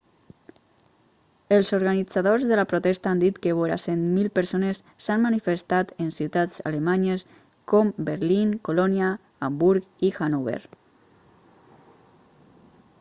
els 1.57 1.71
organitzadors 1.77 2.45
de 2.51 2.57
la 2.59 2.63
protesta 2.71 3.11
han 3.11 3.21
dit 3.23 3.35
que 3.43 3.51
vora 3.59 3.77
100.000 3.83 4.31
persones 4.39 4.81
s'han 5.07 5.21
manifestat 5.27 5.93
en 6.05 6.09
ciutats 6.17 6.63
alemanyes 6.71 7.27
com 7.75 7.93
berlín 8.09 8.55
colònia 8.71 9.11
hamburg 9.51 10.09
i 10.09 10.13
hannover 10.17 10.59